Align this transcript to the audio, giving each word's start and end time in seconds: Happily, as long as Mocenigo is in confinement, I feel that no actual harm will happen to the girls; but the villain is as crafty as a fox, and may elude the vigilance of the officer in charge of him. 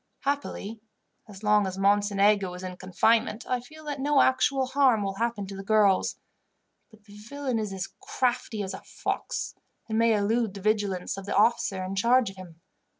Happily, 0.21 0.81
as 1.27 1.43
long 1.43 1.67
as 1.67 1.77
Mocenigo 1.77 2.51
is 2.55 2.63
in 2.63 2.75
confinement, 2.77 3.45
I 3.47 3.59
feel 3.59 3.83
that 3.85 3.99
no 3.99 4.19
actual 4.19 4.65
harm 4.65 5.03
will 5.03 5.13
happen 5.17 5.45
to 5.45 5.55
the 5.55 5.63
girls; 5.63 6.15
but 6.89 7.03
the 7.03 7.13
villain 7.15 7.59
is 7.59 7.71
as 7.71 7.89
crafty 8.01 8.63
as 8.63 8.73
a 8.73 8.81
fox, 8.81 9.53
and 9.87 9.99
may 9.99 10.15
elude 10.15 10.55
the 10.55 10.61
vigilance 10.61 11.17
of 11.17 11.27
the 11.27 11.35
officer 11.35 11.83
in 11.83 11.95
charge 11.95 12.31
of 12.31 12.37
him. 12.37 12.61